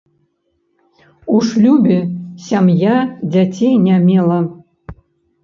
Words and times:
У 1.33 1.35
шлюбе 1.49 1.99
сям'я 2.47 2.95
дзяцей 3.31 3.75
не 3.85 3.95
мела. 4.09 4.41